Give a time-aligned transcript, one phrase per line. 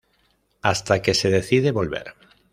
[0.63, 2.15] Hasta que se decide volver.